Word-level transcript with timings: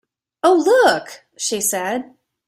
"Oh, 0.41 0.53
look," 0.65 1.25
she 1.37 1.61
said. 1.61 2.15